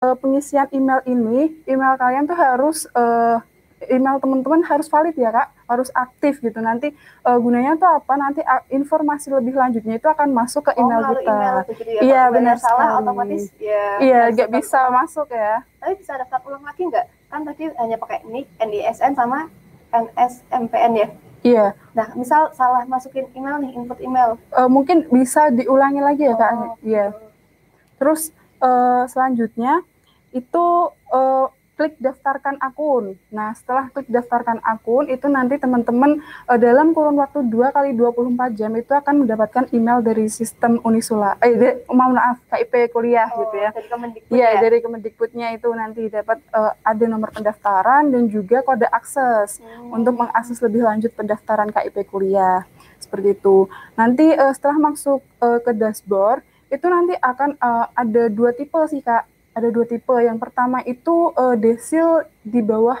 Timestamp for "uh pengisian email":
0.00-1.00